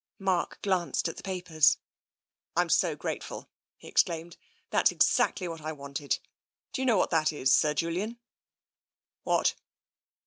[0.17, 1.77] Mark glanced at the papers."
[2.57, 4.35] I'm so grateful!" he exclaimed.
[4.71, 6.17] "That's exactly what I wanted.
[6.73, 7.53] Do you know what that is.
[7.53, 8.17] Sir Julian?"
[9.21, 9.53] "What?"